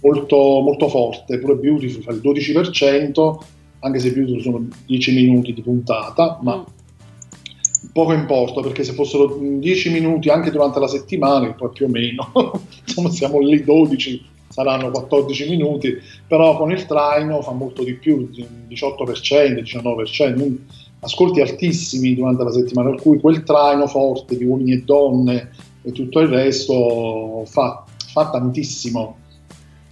molto, 0.00 0.36
molto 0.36 0.88
forte, 0.88 1.38
pure 1.38 1.56
Beautiful 1.56 2.02
fa 2.02 2.12
il 2.12 2.20
12%, 2.22 3.38
anche 3.80 3.98
se 3.98 4.12
Beautiful 4.12 4.42
sono 4.42 4.68
10 4.86 5.14
minuti 5.14 5.52
di 5.52 5.62
puntata, 5.62 6.38
ma 6.42 6.56
mm. 6.56 7.90
poco 7.92 8.12
importa 8.12 8.60
perché 8.60 8.84
se 8.84 8.92
fossero 8.92 9.36
10 9.40 9.90
minuti 9.90 10.28
anche 10.28 10.52
durante 10.52 10.78
la 10.78 10.88
settimana, 10.88 11.52
poi 11.54 11.70
più 11.72 11.86
o 11.86 11.88
meno, 11.88 12.30
insomma 12.86 13.10
siamo 13.10 13.40
lì 13.40 13.64
12, 13.64 14.22
saranno 14.48 14.90
14 14.90 15.48
minuti, 15.48 15.96
però 16.26 16.56
con 16.56 16.70
il 16.70 16.86
traino 16.86 17.42
fa 17.42 17.52
molto 17.52 17.82
di 17.84 17.94
più, 17.94 18.28
18%, 18.68 19.62
19%, 19.62 20.56
ascolti 21.00 21.40
altissimi 21.40 22.14
durante 22.14 22.44
la 22.44 22.52
settimana, 22.52 22.90
per 22.90 23.00
cui 23.00 23.20
quel 23.20 23.44
traino 23.44 23.86
forte 23.86 24.36
di 24.36 24.44
uomini 24.44 24.72
e 24.72 24.82
donne 24.82 25.50
e 25.82 25.92
tutto 25.92 26.20
il 26.20 26.28
resto 26.28 27.44
fa, 27.46 27.84
fa 28.12 28.30
tantissimo. 28.30 29.16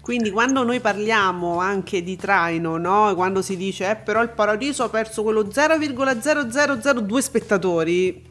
Quindi 0.01 0.31
quando 0.31 0.63
noi 0.63 0.79
parliamo 0.79 1.59
anche 1.59 2.01
di 2.03 2.15
traino, 2.17 2.77
no? 2.77 3.13
quando 3.17 3.43
si 3.43 3.57
dice 3.57 3.91
eh, 3.91 3.97
però 3.97 4.23
il 4.23 4.29
paradiso 4.29 4.85
ha 4.85 4.89
perso 4.89 5.25
quello 5.25 5.43
0,0002 5.43 7.19
spettatori, 7.19 8.23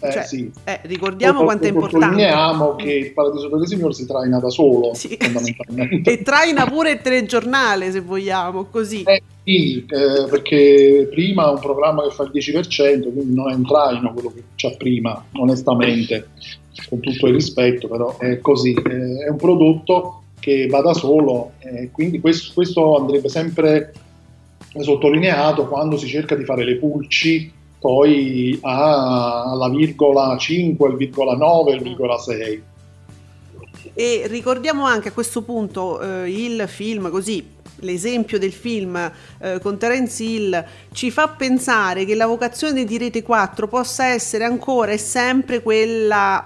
eh, 0.00 0.12
cioè, 0.12 0.24
sì. 0.24 0.50
eh, 0.64 0.80
ricordiamo 0.82 1.42
quanto 1.42 1.64
è 1.64 1.68
importante. 1.68 2.06
Sottolineiamo 2.06 2.76
che 2.76 2.92
il 2.92 3.12
Paradiso 3.12 3.48
per 3.48 3.66
Signore 3.66 3.94
si 3.94 4.06
traina 4.06 4.38
da 4.38 4.50
solo, 4.50 4.92
sì. 4.94 5.16
fondamentalmente. 5.18 6.10
e 6.12 6.22
traina 6.22 6.66
pure 6.66 6.92
il 6.92 7.00
telegiornale, 7.00 7.90
se 7.90 8.00
vogliamo, 8.00 8.64
così. 8.64 9.02
Eh, 9.04 9.22
sì, 9.42 9.86
eh, 9.88 10.28
perché 10.28 11.08
prima 11.10 11.48
è 11.48 11.52
un 11.52 11.60
programma 11.60 12.02
che 12.02 12.10
fa 12.10 12.24
il 12.24 12.30
10%, 12.32 13.12
quindi 13.12 13.34
non 13.34 13.50
è 13.50 13.54
un 13.54 13.64
traino 13.64 14.12
quello 14.12 14.32
che 14.34 14.42
c'è 14.54 14.76
prima, 14.76 15.24
onestamente, 15.32 16.28
con 16.88 17.00
tutto 17.00 17.26
il 17.26 17.34
rispetto, 17.34 17.88
però 17.88 18.18
è 18.18 18.38
così. 18.40 18.74
è 18.74 19.28
un 19.28 19.36
prodotto 19.36 20.22
che 20.38 20.66
va 20.66 20.82
da 20.82 20.92
solo, 20.92 21.52
quindi 21.90 22.20
questo, 22.20 22.52
questo 22.54 22.96
andrebbe 22.96 23.28
sempre 23.28 23.92
sottolineato 24.78 25.66
quando 25.66 25.96
si 25.96 26.06
cerca 26.06 26.36
di 26.36 26.44
fare 26.44 26.64
le 26.64 26.76
pulci 26.76 27.50
poi 27.78 28.58
alla 28.62 29.68
virgola 29.68 30.36
5, 30.36 30.88
il 30.90 30.96
virgola 30.96 31.34
9, 31.34 31.72
il 31.74 31.82
virgola 31.82 32.18
6. 32.18 32.62
E 33.94 34.22
ricordiamo 34.26 34.84
anche 34.84 35.08
a 35.08 35.12
questo 35.12 35.42
punto 35.42 36.00
eh, 36.00 36.30
il 36.30 36.64
film 36.68 37.10
così 37.10 37.54
l'esempio 37.80 38.38
del 38.38 38.52
film 38.52 38.96
eh, 39.38 39.58
con 39.60 39.78
Terence 39.78 40.22
Hill 40.22 40.64
ci 40.92 41.10
fa 41.10 41.28
pensare 41.28 42.04
che 42.04 42.14
la 42.14 42.26
vocazione 42.26 42.84
di 42.84 42.98
Rete 42.98 43.22
4 43.22 43.68
possa 43.68 44.06
essere 44.06 44.44
ancora 44.44 44.92
e 44.92 44.98
sempre 44.98 45.62
quella 45.62 46.44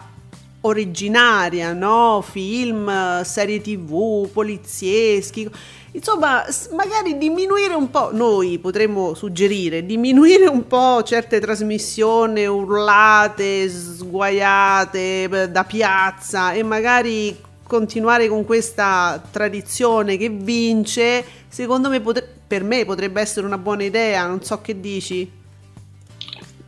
originaria, 0.62 1.72
no? 1.72 2.22
Film, 2.28 3.22
serie 3.22 3.60
tv, 3.60 4.28
polizieschi 4.30 5.48
Insomma, 5.92 6.44
magari 6.76 7.18
diminuire 7.18 7.74
un 7.74 7.90
po', 7.90 8.10
noi 8.12 8.58
potremmo 8.58 9.14
suggerire, 9.14 9.84
diminuire 9.84 10.46
un 10.46 10.68
po' 10.68 11.02
certe 11.02 11.40
trasmissioni 11.40 12.46
urlate, 12.46 13.68
sguaiate 13.68 15.50
da 15.50 15.64
piazza 15.64 16.52
e 16.52 16.62
magari 16.62 17.36
continuare 17.66 18.28
con 18.28 18.44
questa 18.44 19.20
tradizione 19.32 20.16
che 20.16 20.28
vince, 20.28 21.24
secondo 21.48 21.88
me 21.88 22.00
potre- 22.00 22.26
per 22.46 22.62
me 22.62 22.84
potrebbe 22.84 23.20
essere 23.20 23.46
una 23.46 23.58
buona 23.58 23.82
idea, 23.82 24.26
non 24.26 24.42
so 24.42 24.60
che 24.60 24.78
dici. 24.78 25.28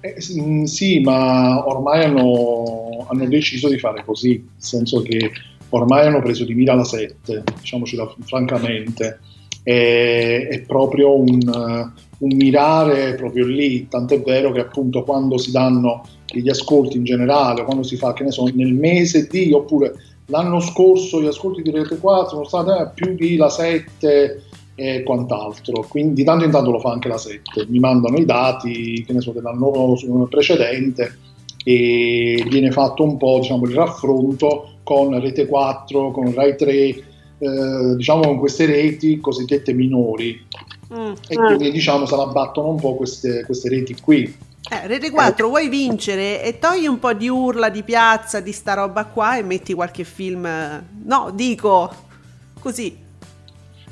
Eh, 0.01 0.21
sì, 0.67 1.01
ma 1.01 1.65
ormai 1.69 2.05
hanno, 2.05 3.07
hanno 3.09 3.29
deciso 3.29 3.69
di 3.69 3.79
fare 3.79 4.05
così, 4.05 4.31
nel 4.31 4.51
senso 4.57 5.01
che 5.03 5.31
ormai 5.73 6.07
hanno 6.07 6.23
preso 6.23 6.45
di 6.45 6.55
mira 6.55 6.75
la 6.75 6.85
7, 6.85 7.45
diciamoci 7.61 7.97
da, 7.97 8.13
francamente, 8.25 9.21
è, 9.63 10.49
è 10.51 10.61
proprio 10.63 11.19
un, 11.19 11.39
un, 12.19 12.37
mirare 12.37 13.15
proprio 13.15 13.47
lì, 13.47 13.89
tant'è 13.89 14.21
vero 14.21 14.53
che 14.53 14.61
appunto 14.61 15.03
quando 15.03 15.39
si 15.39 15.51
danno 15.51 16.05
gli 16.27 16.49
ascolti 16.49 16.97
in 16.97 17.05
generale, 17.05 17.65
quando 17.65 17.83
si 17.83 17.97
fa, 17.97 18.13
che 18.13 18.25
ne 18.25 18.31
so, 18.31 18.45
nel 18.55 18.73
mese 18.73 19.27
di, 19.29 19.53
oppure 19.53 19.95
l'anno 20.27 20.61
scorso 20.61 21.23
gli 21.23 21.27
ascolti 21.27 21.63
di 21.63 21.71
Rete 21.71 21.99
4 21.99 22.29
sono 22.29 22.45
stati 22.45 22.71
eh, 22.71 22.89
più 22.95 23.15
di 23.15 23.37
la 23.37 23.49
7 23.49 24.43
e 24.75 25.03
quant'altro, 25.03 25.87
quindi 25.89 26.15
di 26.15 26.25
tanto 26.25 26.45
in 26.45 26.51
tanto 26.51 26.71
lo 26.71 26.81
fa 26.81 26.91
anche 26.91 27.09
la 27.09 27.19
7, 27.19 27.67
mi 27.69 27.79
mandano 27.79 28.19
i 28.19 28.25
dati, 28.25 29.05
che 29.07 29.13
ne 29.13 29.21
so, 29.21 29.33
dell'anno 29.33 29.97
precedente 30.29 31.17
e 31.65 32.45
viene 32.49 32.73
fatto 32.73 33.05
un 33.05 33.17
po' 33.17 33.39
diciamo, 33.39 33.67
il 33.67 33.75
raffronto 33.75 34.72
con 34.83 35.19
Rete 35.21 35.47
4, 35.47 36.11
con 36.11 36.35
Rai 36.35 36.57
3, 36.57 36.73
eh, 36.73 37.05
diciamo 37.97 38.23
con 38.23 38.39
queste 38.39 38.67
reti 38.67 39.19
cosiddette 39.21 39.73
minori. 39.73 40.47
Mm. 40.93 41.13
E 41.29 41.37
quindi 41.37 41.71
diciamo 41.71 42.07
se 42.07 42.17
la 42.17 42.27
battono 42.27 42.69
un 42.69 42.81
po' 42.81 42.95
queste, 42.95 43.45
queste 43.45 43.69
reti 43.69 43.97
qui. 44.01 44.51
Eh, 44.71 44.87
Rete 44.87 45.11
4 45.11 45.45
eh. 45.45 45.49
vuoi 45.49 45.69
vincere 45.69 46.43
e 46.43 46.59
togli 46.59 46.87
un 46.87 46.99
po' 46.99 47.13
di 47.13 47.29
urla 47.29 47.69
di 47.69 47.83
piazza 47.83 48.41
di 48.41 48.53
sta 48.53 48.75
roba 48.75 49.07
qua 49.07 49.37
e 49.37 49.43
metti 49.43 49.75
qualche 49.75 50.05
film 50.05 50.49
no 51.05 51.31
dico 51.35 51.93
così 52.61 52.97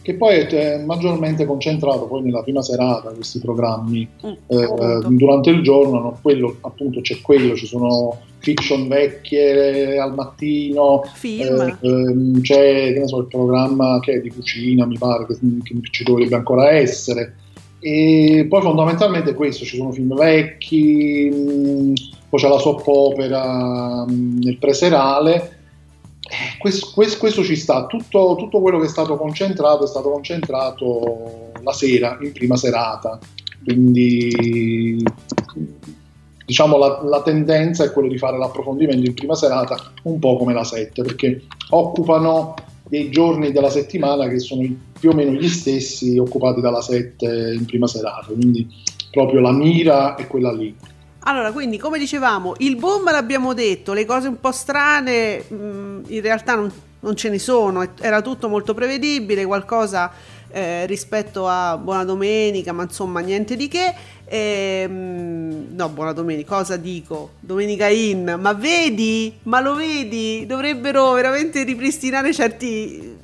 che 0.02 0.14
poi 0.14 0.36
è 0.36 0.82
maggiormente 0.84 1.44
concentrato 1.44 2.06
poi 2.06 2.22
nella 2.22 2.42
prima 2.42 2.62
serata 2.62 3.10
questi 3.10 3.38
programmi. 3.38 4.08
Mm, 4.26 4.32
eh, 4.46 5.00
durante 5.08 5.50
il 5.50 5.62
giorno 5.62 6.00
no, 6.00 6.18
quello, 6.22 6.56
appunto 6.62 7.00
c'è 7.00 7.20
quello 7.20 7.54
ci 7.54 7.66
sono 7.66 8.18
fiction 8.38 8.88
vecchie 8.88 9.98
al 9.98 10.14
mattino. 10.14 11.02
Eh, 11.80 12.40
c'è 12.40 13.02
so, 13.06 13.20
il 13.20 13.26
programma 13.28 14.00
che 14.00 14.14
è 14.14 14.20
di 14.20 14.30
cucina 14.30 14.86
mi 14.86 14.96
pare 14.98 15.26
che, 15.26 15.38
che 15.62 15.74
ci 15.90 16.04
dovrebbe 16.04 16.34
ancora 16.34 16.70
essere. 16.70 17.34
E 17.78 18.46
poi 18.48 18.60
fondamentalmente 18.60 19.34
questo 19.34 19.64
ci 19.64 19.76
sono 19.76 19.90
film 19.90 20.14
vecchi 20.14 21.30
mh, 21.30 21.92
poi 22.28 22.40
c'è 22.40 22.48
la 22.48 22.58
soap 22.58 22.86
opera 22.86 24.04
mh, 24.06 24.38
nel 24.42 24.58
preserale 24.58 25.59
questo, 26.58 26.90
questo, 26.94 27.18
questo, 27.18 27.42
ci 27.42 27.56
sta, 27.56 27.86
tutto, 27.86 28.36
tutto, 28.38 28.60
quello 28.60 28.78
che 28.78 28.86
è 28.86 28.88
stato 28.90 29.16
concentrato 29.16 29.84
è 29.84 29.88
stato 29.88 30.10
concentrato 30.10 31.52
la 31.62 31.72
sera, 31.72 32.18
in 32.20 32.32
prima 32.32 32.56
serata, 32.56 33.18
quindi 33.64 35.02
diciamo 36.44 36.78
la, 36.78 37.00
la 37.04 37.22
tendenza 37.22 37.84
è 37.84 37.92
quella 37.92 38.08
di 38.08 38.18
fare 38.18 38.38
l'approfondimento 38.38 39.06
in 39.06 39.14
prima 39.14 39.34
serata 39.34 39.92
un 40.04 40.18
po' 40.18 40.36
come 40.36 40.52
la 40.52 40.64
7, 40.64 41.02
perché 41.02 41.42
occupano 41.70 42.54
dei 42.88 43.10
giorni 43.10 43.52
della 43.52 43.70
settimana 43.70 44.28
che 44.28 44.40
sono 44.40 44.66
più 44.98 45.10
o 45.10 45.14
meno 45.14 45.32
gli 45.32 45.48
stessi 45.48 46.18
occupati 46.18 46.60
dalla 46.60 46.82
7 46.82 47.54
in 47.54 47.64
prima 47.64 47.86
serata, 47.86 48.26
quindi 48.32 48.66
proprio 49.10 49.40
la 49.40 49.52
mira 49.52 50.16
è 50.16 50.26
quella 50.26 50.52
lì. 50.52 50.74
Allora, 51.24 51.52
quindi 51.52 51.76
come 51.76 51.98
dicevamo, 51.98 52.54
il 52.58 52.76
boom 52.76 53.10
l'abbiamo 53.10 53.52
detto, 53.52 53.92
le 53.92 54.06
cose 54.06 54.28
un 54.28 54.40
po' 54.40 54.52
strane 54.52 55.44
mh, 55.46 55.54
mm, 55.54 56.02
in 56.06 56.20
realtà 56.22 56.54
non, 56.54 56.72
non, 57.00 57.14
ce 57.14 57.28
ne 57.28 57.38
sono, 57.38 57.86
era 58.00 58.22
tutto 58.22 58.48
molto 58.48 58.72
prevedibile, 58.72 59.44
qualcosa 59.44 60.10
eh, 60.50 60.86
rispetto 60.86 61.46
a 61.46 61.76
Buona 61.76 62.04
Domenica, 62.04 62.72
ma 62.72 62.84
insomma 62.84 63.20
niente 63.20 63.54
di 63.54 63.68
che. 63.68 63.94
E, 64.24 64.86
ehm, 64.86 64.92
mh, 64.92 65.74
no, 65.74 65.88
Buona 65.90 66.12
Domenica, 66.12 66.56
cosa 66.56 66.76
dico? 66.76 67.32
Domenica 67.40 67.86
in, 67.88 68.38
ma 68.40 68.54
vedi, 68.54 69.36
ma 69.42 69.60
lo 69.60 69.74
vedi, 69.74 70.46
dovrebbero 70.46 71.12
veramente 71.12 71.64
ripristinare 71.64 72.32
certi, 72.32 73.14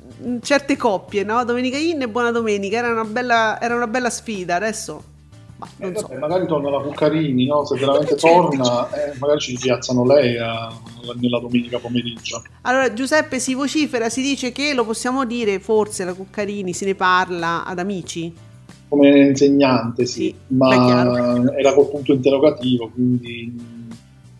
certe 0.43 0.77
coppie, 0.77 1.23
no? 1.23 1.43
Domenica 1.43 1.77
in 1.77 2.03
e 2.03 2.07
Buona 2.07 2.29
Domenica, 2.29 2.77
era 2.77 2.91
una 2.91 3.05
bella, 3.05 3.59
era 3.59 3.75
una 3.75 3.87
bella 3.87 4.11
sfida, 4.11 4.55
adesso 4.55 5.15
ma 5.57 5.67
eh, 5.79 5.91
vabbè, 5.91 6.17
magari 6.17 6.45
torna 6.45 6.69
la 6.69 6.79
Cuccarini, 6.79 7.45
no? 7.45 7.65
se 7.65 7.77
veramente 7.77 8.15
certo. 8.17 8.49
torna, 8.49 8.89
eh, 8.91 9.17
magari 9.17 9.39
ci 9.39 9.57
piazzano 9.59 10.05
lei 10.05 10.37
a, 10.37 10.71
nella 11.19 11.39
domenica 11.39 11.79
pomeriggio. 11.79 12.43
Allora, 12.61 12.93
Giuseppe 12.93 13.39
si 13.39 13.53
vocifera, 13.53 14.09
si 14.09 14.21
dice 14.21 14.51
che 14.51 14.73
lo 14.73 14.85
possiamo 14.85 15.25
dire, 15.25 15.59
forse 15.59 16.05
la 16.05 16.13
Cuccarini 16.13 16.73
se 16.73 16.85
ne 16.85 16.95
parla 16.95 17.65
ad 17.65 17.79
amici. 17.79 18.33
Come 18.89 19.19
insegnante, 19.19 20.05
sì, 20.05 20.21
sì 20.21 20.35
ma 20.55 21.51
era 21.57 21.73
col 21.73 21.89
punto 21.89 22.13
interrogativo, 22.13 22.89
quindi 22.89 23.76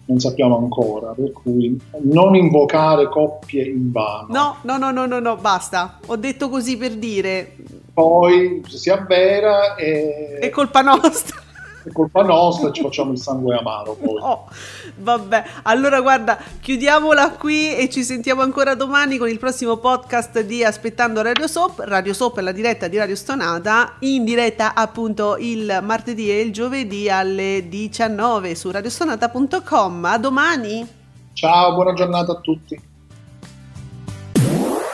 non 0.08 0.20
sappiamo 0.20 0.58
ancora, 0.58 1.12
per 1.12 1.32
cui 1.32 1.80
non 2.04 2.36
invocare 2.36 3.10
coppie 3.10 3.64
in 3.64 3.92
vano. 3.92 4.28
No, 4.30 4.56
no, 4.62 4.78
no, 4.78 4.92
no, 4.92 5.06
no, 5.06 5.20
no 5.20 5.36
basta. 5.36 6.00
Ho 6.08 6.16
detto 6.16 6.50
così 6.50 6.78
per 6.78 6.96
dire. 6.96 7.56
Poi 7.94 8.62
si 8.68 8.90
avvera 8.90 9.76
e... 9.76 10.38
È 10.40 10.50
colpa 10.50 10.82
nostra 10.82 11.46
è 11.84 11.92
colpa 11.92 12.22
nostra, 12.22 12.72
ci 12.72 12.82
facciamo 12.82 13.12
il 13.12 13.20
sangue 13.20 13.58
amaro 13.58 13.96
poi. 13.96 14.20
Oh, 14.20 14.50
vabbè, 14.98 15.44
allora 15.64 16.02
guarda, 16.02 16.38
chiudiamola 16.60 17.32
qui 17.32 17.76
e 17.76 17.90
ci 17.90 18.04
sentiamo 18.04 18.42
ancora 18.42 18.76
domani 18.76 19.18
con 19.18 19.30
il 19.30 19.40
prossimo 19.40 19.78
podcast 19.78 20.42
di 20.42 20.64
Aspettando 20.64 21.22
Radio 21.22 21.48
Soap. 21.48 21.84
Radio 21.86 22.14
Soap 22.14 22.40
è 22.40 22.42
la 22.42 22.52
diretta 22.52 22.88
di 22.88 22.98
Radio 22.98 23.16
Stonata, 23.16 23.96
in 24.00 24.24
diretta 24.24 24.74
appunto 24.74 25.38
il 25.38 25.80
martedì 25.84 26.30
e 26.30 26.42
il 26.42 26.52
giovedì 26.52 27.10
alle 27.10 27.66
19 27.68 28.56
su 28.56 28.72
radiostonata.com. 28.72 30.06
A 30.06 30.18
domani! 30.18 30.88
Ciao, 31.34 31.74
buona 31.74 31.94
giornata 31.94 32.32
a 32.32 32.40
tutti. 32.40 32.82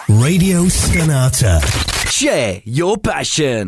Radio 0.07 0.69
Sonata. 0.69 1.59
Share 2.05 2.61
your 2.65 2.99
passion. 2.99 3.61